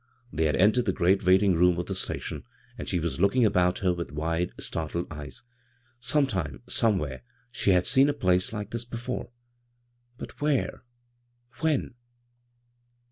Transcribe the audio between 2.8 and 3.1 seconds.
she